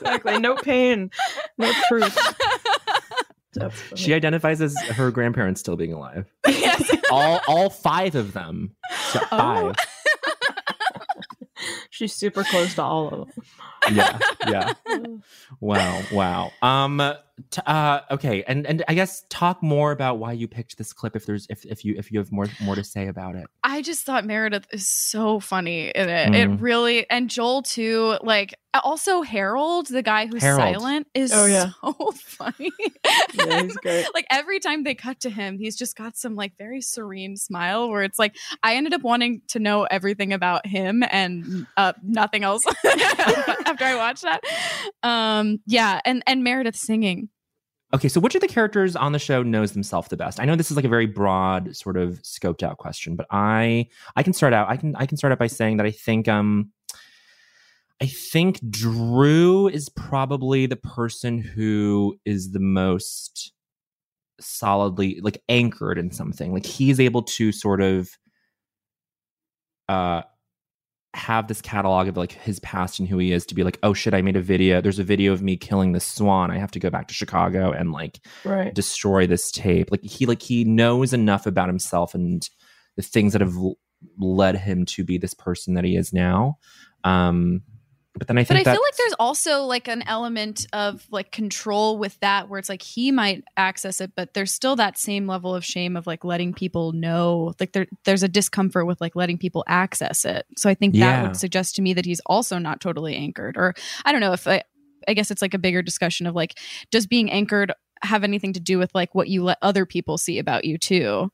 [0.01, 1.11] Exactly no pain,
[1.59, 2.17] no truth.
[3.95, 6.27] She identifies as her grandparents still being alive.
[6.47, 6.95] yes.
[7.11, 8.77] all all five of them.
[9.13, 9.73] So Oh.
[9.73, 9.77] five.
[11.91, 13.45] She's super close to all of them.
[13.93, 14.19] Yeah,
[14.49, 14.73] yeah.
[15.61, 16.53] Wow, wow.
[16.63, 17.01] Um,
[17.51, 21.15] t- uh, okay, and and I guess talk more about why you picked this clip.
[21.17, 23.47] If there's if if you if you have more more to say about it.
[23.63, 26.33] I just thought Meredith is so funny in it.
[26.33, 26.35] Mm.
[26.35, 28.17] It really and Joel too.
[28.23, 30.61] Like also Harold, the guy who's Harold.
[30.61, 31.71] silent, is Oh, yeah.
[31.81, 32.71] so funny.
[33.35, 34.07] Yeah, he's great.
[34.15, 37.89] like every time they cut to him, he's just got some like very serene smile
[37.89, 42.45] where it's like I ended up wanting to know everything about him and uh, nothing
[42.45, 42.65] else
[43.77, 44.41] after I watched that.
[45.03, 47.29] Um, yeah, and and Meredith singing.
[47.95, 50.41] Okay, so which of the characters on the show knows themselves the best?
[50.41, 53.87] I know this is like a very broad, sort of scoped out question, but I
[54.17, 54.69] I can start out.
[54.69, 56.73] I can I can start out by saying that I think um
[58.01, 63.53] I think Drew is probably the person who is the most
[64.41, 66.53] solidly like anchored in something.
[66.53, 68.11] Like he's able to sort of
[69.89, 70.23] uh
[71.17, 73.95] have this catalog of like his past and who he is to be like, oh
[73.95, 74.81] shit, I made a video.
[74.81, 76.51] There's a video of me killing this swan.
[76.51, 78.75] I have to go back to Chicago and like Right.
[78.75, 79.91] destroy this tape.
[79.91, 82.49] Like he like he knows enough about himself and
[82.97, 83.57] the things that have
[84.19, 86.59] led him to be this person that he is now.
[87.03, 87.63] Um
[88.19, 91.99] but then I But I feel like there's also like an element of like control
[91.99, 95.55] with that where it's like he might access it, but there's still that same level
[95.55, 97.55] of shame of like letting people know.
[97.61, 100.47] Like there there's a discomfort with like letting people access it.
[100.57, 101.23] So I think that Yeah.
[101.23, 103.57] would suggest to me that he's also not totally anchored.
[103.57, 103.75] Or
[104.05, 104.63] I don't know if I
[105.09, 106.59] I guess it's like a bigger discussion of like
[106.91, 110.39] does being anchored have anything to do with like what you let other people see
[110.39, 111.31] about you too?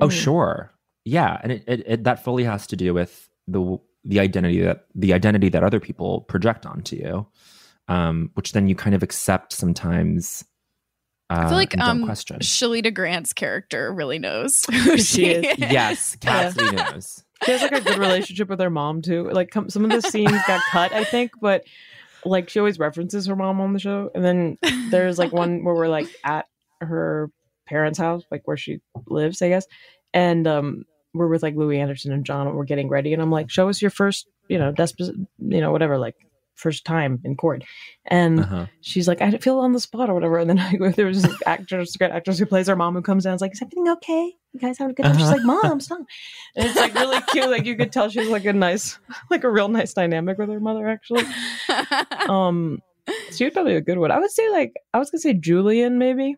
[0.00, 0.12] Oh, Mm.
[0.12, 0.72] sure.
[1.04, 4.86] Yeah, and it, it, it that fully has to do with the the identity that
[4.94, 7.26] the identity that other people project onto you,
[7.88, 10.44] um, which then you kind of accept sometimes.
[11.28, 12.38] Uh, I feel like and um question.
[12.38, 15.44] Shalita Grant's character really knows who She she is.
[15.44, 15.58] is.
[15.58, 17.24] yes, Cassidy knows.
[17.44, 19.28] She has like a good relationship with her mom too.
[19.30, 21.64] Like com- some of the scenes got cut, I think, but
[22.24, 24.08] like she always references her mom on the show.
[24.14, 24.58] And then
[24.90, 26.46] there's like one where we're like at
[26.80, 27.30] her
[27.66, 29.66] parents' house, like where she lives, I guess.
[30.14, 30.84] And um
[31.16, 33.68] we're with like Louie Anderson and John and we're getting ready and I'm like, show
[33.68, 36.14] us your first, you know, despos you know, whatever, like
[36.54, 37.62] first time in court.
[38.06, 38.66] And Uh-huh.
[38.80, 40.38] she's like, I feel on the spot or whatever.
[40.38, 43.02] And then I go, there was this actress, great actress who plays her mom who
[43.02, 43.34] comes down.
[43.34, 44.32] Is like, is everything okay?
[44.52, 45.18] You guys having a good time?
[45.18, 45.36] She's Uh-huh.
[45.36, 45.98] like, mom, stop.
[46.56, 47.50] And it's like really cute.
[47.50, 48.98] Like you could tell she's like a nice,
[49.30, 50.88] like a real nice dynamic with her mother.
[50.88, 51.24] Actually,
[52.28, 52.80] um,
[53.32, 54.10] she would probably be a good one.
[54.10, 56.36] I would say like I was gonna say Julian maybe,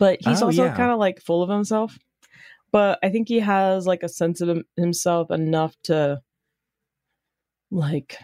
[0.00, 0.74] but he's Oh, also yeah.
[0.76, 1.96] kind of like full of himself.
[2.76, 6.20] But I think he has like a sense of himself enough to
[7.70, 8.18] like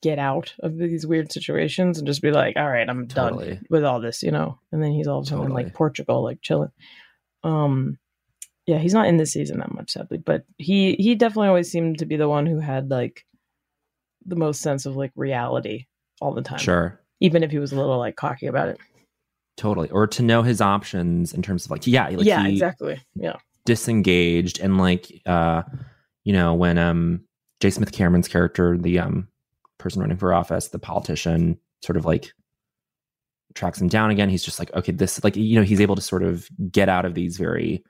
[0.00, 3.50] get out of these weird situations and just be like, all right, I'm Totally.
[3.50, 4.58] done with all this, you know.
[4.72, 6.72] And then he's all of a sudden in like Portugal, like chilling.
[7.44, 7.98] Um,
[8.66, 11.98] yeah, he's not in this season that much, sadly, but he he definitely always seemed
[11.98, 13.24] to be the one who had like
[14.26, 15.86] the most sense of like reality
[16.20, 16.58] all the time.
[16.58, 16.98] Sure.
[17.20, 18.78] even if he was a little like cocky about it.
[19.56, 19.88] Totally.
[19.90, 23.00] Or to know his options in terms of like, yeah, like yeah, he exactly.
[23.14, 25.62] Yeah, disengaged and like uh
[26.24, 27.24] you know, when um
[27.60, 27.70] J.
[27.70, 29.28] Smith Cameron's character, the um
[29.78, 32.32] person running for office, the politician, sort of like
[33.54, 36.02] tracks him down again, he's just like, okay, this like you know, he's able to
[36.02, 37.84] sort of get out of these very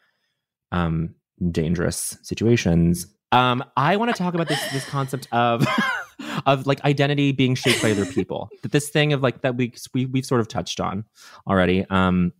[0.72, 1.14] um
[1.50, 3.06] dangerous situations.
[3.32, 5.66] Um, I want to talk about this this concept of
[6.46, 8.48] of like identity being shaped by other people.
[8.62, 11.04] That this thing of like that we we we've sort of touched on
[11.46, 11.84] already.
[11.90, 12.32] Um,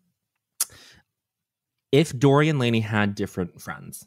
[1.92, 4.07] if Dory and Laney had different friends,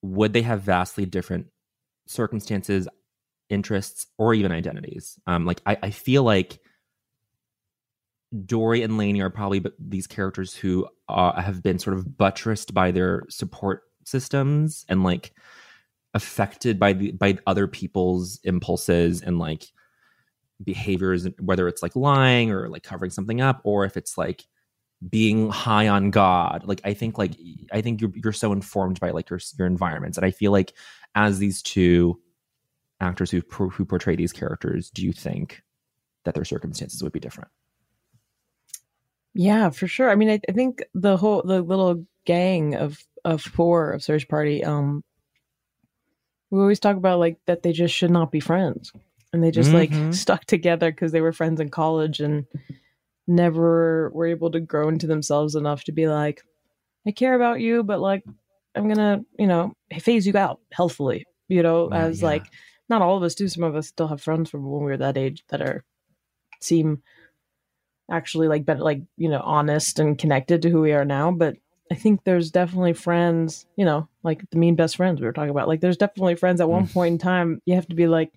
[0.00, 1.48] would they have vastly different
[2.06, 2.88] circumstances,
[3.48, 5.18] interests, or even identities?
[5.26, 6.60] Um, like I, I feel like
[8.46, 12.90] Dory and Laney are probably these characters who uh, have been sort of buttressed by
[12.90, 15.32] their support systems and like
[16.14, 19.64] affected by the by other people's impulses and like
[20.62, 24.44] behaviors whether it's like lying or like covering something up or if it's like
[25.10, 27.32] being high on god like i think like
[27.72, 30.72] i think you're, you're so informed by like your your environments and i feel like
[31.14, 32.20] as these two
[33.00, 35.62] actors who who portray these characters do you think
[36.24, 37.50] that their circumstances would be different
[39.36, 40.10] yeah, for sure.
[40.10, 44.28] I mean, I, I think the whole the little gang of of four of Search
[44.28, 45.02] Party, um,
[46.50, 48.92] we always talk about like that they just should not be friends,
[49.32, 49.74] and they just Mhm.
[49.74, 52.46] like stuck together because they were friends in college and
[53.26, 56.42] never were able to grow into themselves enough to be like,
[57.06, 58.24] I care about you, but like
[58.74, 61.26] I'm gonna, you know, phase you out healthfully.
[61.48, 62.28] You know, Yeah, as yeah.
[62.28, 62.46] like
[62.88, 63.48] not all of us do.
[63.48, 65.84] Some of us still have friends from when we were that age that are
[66.60, 67.02] seem
[68.10, 71.30] actually like better, like you know, honest and connected to who we are now.
[71.30, 71.56] But
[71.90, 75.50] I think there's definitely friends, you know, like the mean best friends we were talking
[75.50, 75.68] about.
[75.68, 76.92] Like there's definitely friends at one Mm.
[76.92, 78.32] point in time you have to be like,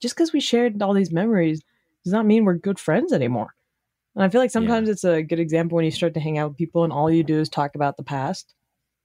[0.00, 1.62] just because we shared all these memories
[2.04, 3.54] does not mean we're good friends anymore.
[4.14, 6.50] And I feel like sometimes it's a good example when you start to hang out
[6.50, 8.54] with people and all you do is talk about the past.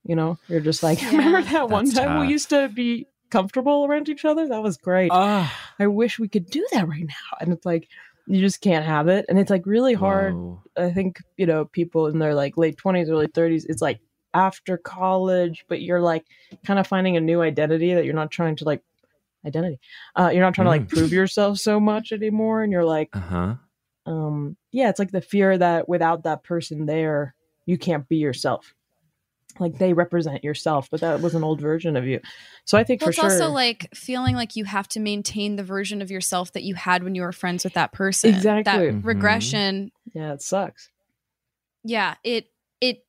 [0.03, 1.11] You know, you're just like, Yeah.
[1.11, 4.47] remember that one That's time we used to be comfortable around each other?
[4.47, 5.11] That was great.
[5.11, 7.37] Ah, I wish we could do that right now.
[7.41, 7.87] And it's like,
[8.27, 9.25] you just can't have it.
[9.27, 10.33] And it's like really hard.
[10.35, 10.63] whoa.
[10.77, 13.99] I think, you know, people in their like late 20s, early 30s, it's like
[14.33, 16.25] after college, but you're like
[16.65, 18.83] kind of finding a new identity that you're not trying to like,
[19.45, 19.79] identity.
[20.15, 20.89] Uh, you're not trying to like Mm.
[20.89, 22.61] prove yourself so much anymore.
[22.61, 23.55] And you're like, uh-huh
[24.09, 27.33] um yeah it's like the fear that without that person there
[27.65, 28.73] you can't be yourself
[29.59, 32.19] like they represent yourself but that was an old version of you
[32.65, 35.55] so i think Well, for it's sure also like feeling like you have to maintain
[35.55, 38.33] the version of yourself that you had when you were friends with that person.
[38.33, 38.63] Exactly.
[38.63, 39.05] That Mhm.
[39.05, 39.91] regression.
[40.13, 40.89] yeah it sucks
[41.83, 42.15] Yeah.
[42.23, 42.47] It,
[42.81, 43.05] it,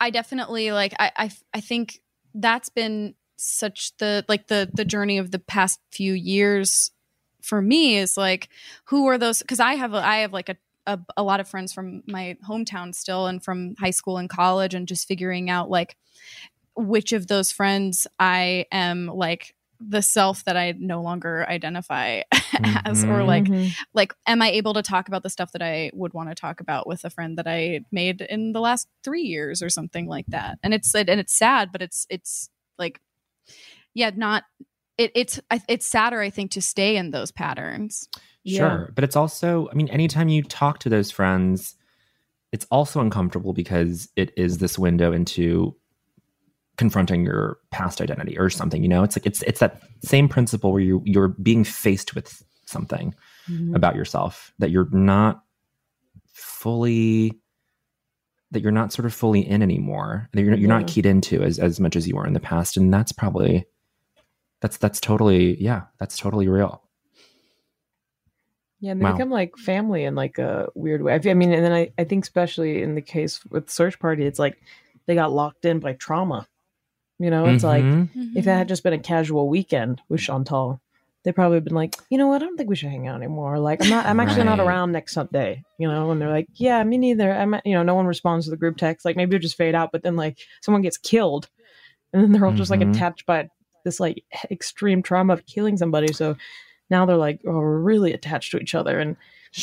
[0.00, 2.00] I definitely like, I, I, I think
[2.34, 6.90] that's been such the, like the, the journey of the past few years
[7.42, 8.48] for me is like,
[8.86, 9.42] who are those?
[9.42, 12.36] Cause I have, a, I have like a, a, a lot of friends from my
[12.48, 15.96] hometown still and from high school and college and just figuring out like
[16.74, 22.22] which of those friends I am like the self that I no longer identify
[22.84, 23.26] as or Mhm.
[23.26, 23.70] like Mhm.
[23.94, 26.60] like am I able to talk about the stuff that I would want to talk
[26.60, 30.26] about with a friend that I made in the last 3 years or something like
[30.28, 33.00] that and it's and it's sad but it's it's like
[33.94, 34.44] yeah not
[35.02, 38.08] it, it's it's sadder I think to stay in those patterns
[38.44, 38.58] Yeah.
[38.58, 38.92] Sure.
[38.94, 41.76] But it's also, I mean, anytime you talk to those friends,
[42.50, 45.76] it's also uncomfortable because it is this window into
[46.76, 49.02] confronting your past identity or something, you know?
[49.04, 53.14] It's like it's it's that same principle where you you're being faced with something
[53.48, 53.74] Mhm.
[53.76, 55.42] about yourself that you're not
[56.32, 57.38] fully
[58.50, 60.28] that you're not sort of fully in anymore.
[60.32, 62.76] That you're you're not keyed into as as much as you were in the past
[62.76, 63.64] and that's probably
[64.62, 66.82] that's that's totally yeah, that's totally real.
[68.80, 69.12] yeah and they Wow.
[69.12, 72.24] become like family in like a weird way I, mean and then I, I think
[72.24, 74.56] especially in the case with search party it's like
[75.06, 76.48] they got locked in by trauma
[77.18, 78.36] you know it's like Mhm.
[78.36, 80.80] if it had just been a casual weekend with Chantal,
[81.22, 83.58] they probably been like, you know what, I don't think we should hang out anymore.
[83.58, 86.10] Like, I'm not, I'm actually not around next Sunday, you know.
[86.10, 87.30] And they're like, yeah, me neither.
[87.30, 89.04] I'm, you know, no one responds to the group text.
[89.04, 91.48] Like, maybe it just fade out, but then like someone gets killed,
[92.12, 92.90] and then they're all just like Mhm.
[92.90, 93.48] attached by
[93.84, 96.12] this like extreme trauma of killing somebody.
[96.12, 96.36] So
[96.90, 99.16] now they're like, oh, we're really attached to each other, and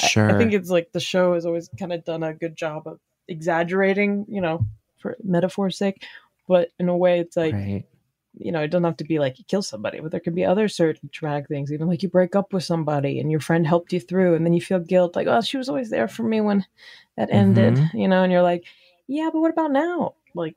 [0.03, 0.29] I- Sure.
[0.29, 2.99] I, think it's like the show has always kind of done a good job of
[3.27, 4.65] exaggerating, you know,
[4.99, 6.03] for metaphor's sake,
[6.47, 7.85] but in a way, it's like right.
[8.37, 10.45] you know, it doesn't have to be like you kill somebody, but there could be
[10.45, 13.91] other certain traumatic things, even like you break up with somebody and your friend helped
[13.93, 16.39] you through, and then you feel guilt, like, oh, she was always there for me
[16.41, 16.65] when
[17.17, 17.93] that ended, Mhm.
[17.93, 18.63] you know, and you're like,
[19.07, 20.13] yeah, but what about now?
[20.35, 20.55] Like,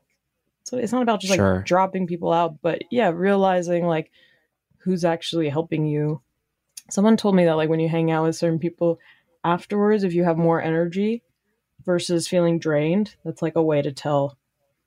[0.65, 1.57] so it's not about just Sure.
[1.57, 4.11] like dropping people out, but yeah, realizing like
[4.79, 6.21] who's actually helping you.
[6.91, 8.99] Someone told me that like when you hang out with certain people
[9.45, 11.23] afterwards, if you have more energy
[11.85, 14.37] versus feeling drained, that's like a way to tell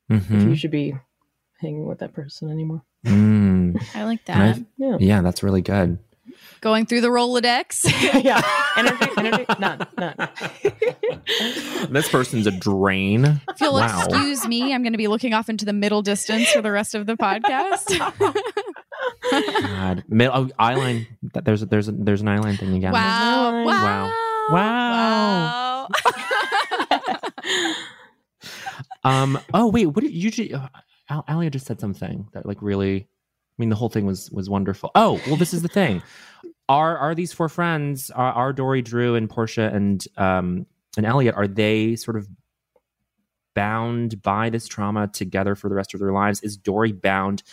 [0.09, 0.49] if Mhm.
[0.49, 0.95] you should be
[1.59, 2.83] hanging with that person anymore.
[3.05, 3.81] Mm.
[3.95, 4.57] I like that.
[4.57, 4.97] I- Yeah.
[4.99, 5.97] yeah, that's really good.
[6.61, 7.83] Going through the Rolodex.
[8.23, 8.41] yeah.
[8.77, 10.29] Energy, energy, none, none.
[11.91, 13.25] this person's a drain.
[13.49, 14.05] If you'll Wow.
[14.07, 16.95] excuse me, I'm going to be looking off into the middle distance for the rest
[16.95, 17.97] of the podcast.
[19.31, 21.07] God, Mid- oh, eyeline.
[21.43, 22.91] There's a, there's a, there's an eyeline thing again.
[22.93, 23.63] wow.
[23.65, 24.11] Wow.
[24.51, 25.87] Wow.
[25.89, 25.89] Wow.
[29.03, 29.39] Um.
[29.53, 29.85] Oh wait.
[29.85, 30.31] What did you?
[30.31, 30.67] ju- uh,
[31.09, 33.07] Al- Alia just said something that like really.
[33.57, 34.91] I mean, the whole thing was was wonderful.
[34.95, 36.03] Oh well, this is the thing.
[36.67, 38.11] Are are these four friends?
[38.11, 40.65] Are, are Dory, Drew, and Portia and um
[40.97, 41.35] and Elliott?
[41.35, 42.27] Are they sort of
[43.53, 46.41] bound by this trauma together for the rest of their lives?
[46.41, 47.43] Is Dory bound?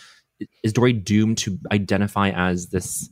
[0.61, 3.09] Is Dory doomed to identify as this?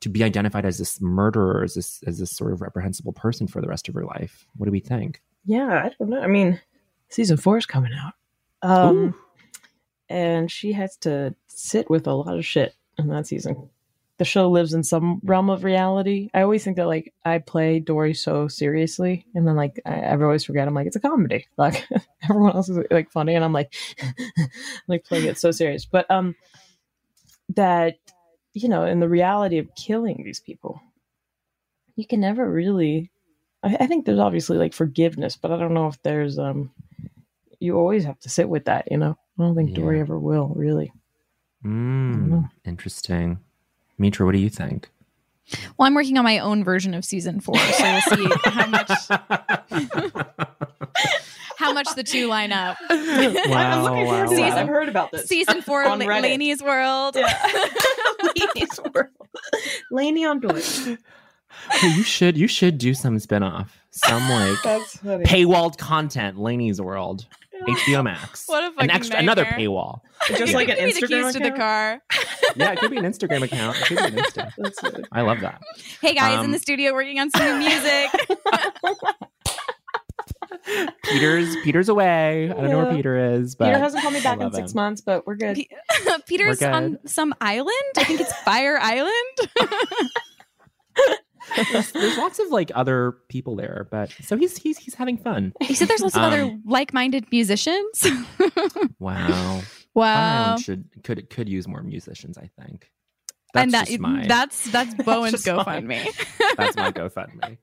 [0.00, 3.60] To be identified as this murderer, as this as this sort of reprehensible person for
[3.60, 4.46] the rest of her life.
[4.56, 5.22] What do we think?
[5.46, 6.20] Yeah, I don't know.
[6.20, 6.60] I mean,
[7.08, 8.12] season four is coming out.
[8.62, 9.14] Um, Ooh.
[10.08, 13.70] And she has to sit with a lot of shit in that season.
[14.18, 16.30] The show lives in some realm of reality.
[16.32, 20.22] I always think that like I play Dory so seriously, and then like I, I
[20.22, 20.66] always forget.
[20.66, 21.46] I'm like it's a comedy.
[21.58, 21.86] Like
[22.22, 23.74] everyone else is like funny, and I'm like
[24.88, 25.84] like playing it so serious.
[25.84, 26.34] But um,
[27.54, 27.98] that
[28.54, 30.80] you know, in the reality of killing these people,
[31.94, 33.10] you can never really.
[33.62, 36.70] I, I think there's obviously like forgiveness, but I don't know if there's um.
[37.58, 39.18] You always have to sit with that, you know.
[39.38, 40.92] I don't think Dory ever will really.
[41.64, 43.38] Mm, interesting.
[43.98, 44.90] Mitra, what do you think?
[45.76, 48.90] Well, I'm working on my own version of season four, so we'll see how much
[51.56, 52.76] how much the two line up.
[52.90, 54.56] Wow, looking forward to wow, wow.
[54.56, 55.26] I've heard about this.
[55.26, 57.14] Season four, On La- Laney's World.
[58.22, 59.08] Laney's world.
[59.90, 60.62] Laney on Dory.
[61.70, 65.24] Hey, you should you should do some spinoff, some like That's funny.
[65.24, 66.38] paywalled content.
[66.38, 67.26] Laney's World,
[67.68, 68.44] HBO Max.
[68.46, 70.00] What a an fucking extra another paywall.
[70.28, 71.56] Just like an Give the Instagram keys to the account?
[71.58, 72.02] car.
[72.56, 73.76] Yeah, it could be an Instagram account.
[73.78, 75.04] It could be an Insta.
[75.12, 75.60] I love that.
[76.00, 78.10] Hey guys, Um, in the studio working on some new music.
[81.04, 82.44] Peter's Peter's away.
[82.50, 84.76] I don't know where Peter is, but Peter hasn't called me back in six him.
[84.76, 85.56] months, but we're good.
[85.56, 85.66] Pe-
[86.26, 87.70] Peter's We're on some island.
[87.96, 89.12] I think it's Fire Island.
[91.72, 95.52] There's, there's lots of like other people there, but so he's he's he's having fun.
[95.60, 98.06] he said there's lots of other Um, like-minded musicians.
[98.98, 99.62] Wow.
[99.94, 100.56] Wow.
[100.56, 102.38] Should could could use more musicians.
[102.38, 102.90] I think.
[103.54, 105.42] That's and that my that's that's Bowen's.
[105.44, 106.04] GoFundMe.
[106.56, 107.56] that's my GoFundMe.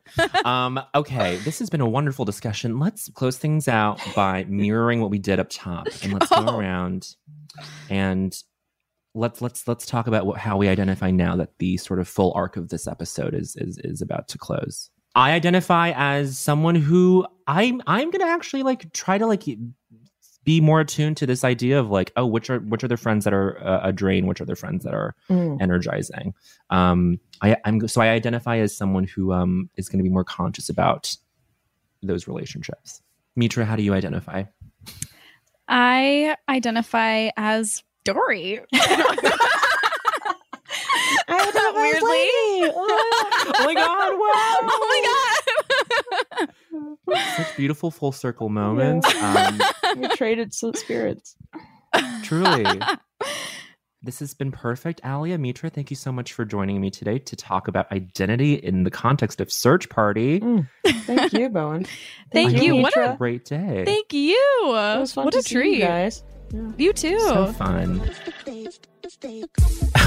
[0.45, 2.79] Um, okay, this has been a wonderful discussion.
[2.79, 6.43] Let's close things out by mirroring what we did up top, and let's Oh.
[6.45, 7.07] go around
[7.89, 8.33] and
[9.15, 12.31] let's let's let's talk about what, how we identify now that the sort of full
[12.35, 14.89] arc of this episode is is is about to close.
[15.15, 19.43] I identify as someone who I'm I'm gonna actually like try to like
[20.43, 23.23] be more attuned to this idea of like oh which are which are the friends
[23.23, 25.61] that are uh, a drain which are the friends that are Mm.
[25.61, 26.33] energizing
[26.69, 30.25] um i i'm so i identify as someone who um is going to be more
[30.25, 31.15] conscious about
[32.01, 33.01] those relationships
[33.37, 34.43] mitra how do you identify
[35.67, 38.59] I identify as Dory.
[41.75, 42.09] Weirdly.
[42.75, 46.47] oh my god wow oh my
[47.15, 47.25] god.
[47.37, 49.59] such beautiful full circle moments um
[49.97, 51.35] we traded so- spirits.
[52.23, 52.65] truly
[54.01, 57.35] this has been perfect alia mitra thank you so much for joining me today to
[57.35, 60.67] talk about identity in the context of search party Mm.
[61.05, 61.85] Thank you, Bowen.
[62.31, 62.73] Thank I you.
[62.75, 64.35] hope What a- had great day Thank you.
[64.37, 64.67] It
[64.99, 65.77] was fun what to a see treat.
[65.79, 65.85] you
[66.53, 66.73] guys.
[66.77, 67.19] You too.
[67.19, 68.01] So fun.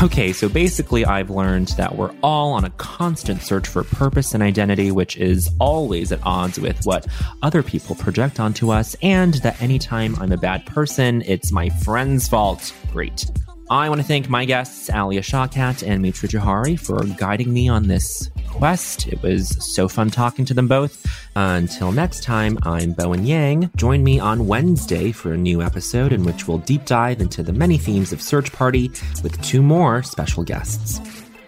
[0.03, 4.43] Okay, so basically, I've learned that we're all on a constant search for purpose and
[4.43, 7.07] identity, which is always at odds with what
[7.43, 12.29] other people project onto us, and that anytime I'm a bad person, it's my friend's
[12.29, 12.75] fault.
[12.93, 13.27] Great.
[13.69, 17.89] I want to thank my guests, Alia Shawkat and Mitra Jouhari, for guiding me on
[17.89, 19.09] this quest.
[19.09, 21.05] It was so fun talking to them both.
[21.35, 23.71] until next time, I'm Bowen Yang.
[23.75, 27.53] Join me on Wednesday for a new episode in which we'll deep dive into the
[27.53, 28.89] many themes of Search Party
[29.25, 31.01] with two more special guests.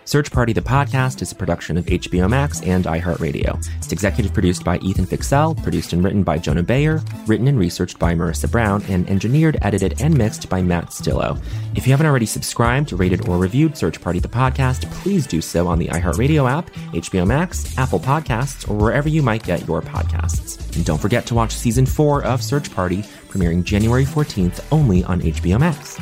[0.09, 3.63] Search Party the podcast is a production of HBO Max and iHeartRadio.
[3.77, 7.99] It's executive produced by Ethan Fixell, produced and written by Jonah Bayer, written and researched
[7.99, 11.39] by Marissa Brown, and engineered, edited, and mixed by Matt Stillo.
[11.75, 15.67] If you haven't already subscribed, rated, or reviewed Search Party the podcast, please do so
[15.67, 20.75] on the iHeartRadio app, HBO Max, Apple Podcasts, or wherever you might get your podcasts.
[20.75, 25.21] And don't forget to watch season four of Search Party, premiering January 14th only on
[25.21, 25.99] HBO Max.